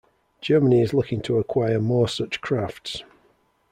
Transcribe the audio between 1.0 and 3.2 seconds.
to acquire more such crafts.